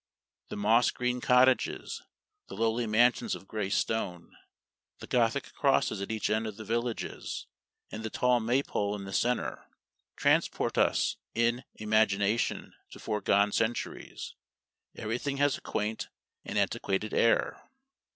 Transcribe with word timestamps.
The 0.49 0.55
moss 0.57 0.89
green 0.89 1.21
cottages, 1.21 2.01
the 2.47 2.55
lowly 2.55 2.87
mansions 2.87 3.35
of 3.35 3.47
gray 3.47 3.69
stone, 3.69 4.35
the 4.97 5.05
Gothic 5.05 5.53
crosses 5.53 6.01
at 6.01 6.09
each 6.09 6.27
end 6.31 6.47
of 6.47 6.57
the 6.57 6.63
villages, 6.65 7.45
and 7.91 8.01
the 8.01 8.09
tall 8.09 8.39
Maypole 8.39 8.95
in 8.95 9.03
the 9.03 9.13
centre, 9.13 9.67
transport 10.15 10.75
us 10.75 11.17
in 11.35 11.65
imagination 11.75 12.73
to 12.89 12.97
foregone 12.97 13.51
centuries; 13.51 14.33
everything 14.95 15.37
has 15.37 15.55
a 15.59 15.61
quaint 15.61 16.07
and 16.43 16.57
antiquated 16.57 17.13
air. 17.13 17.61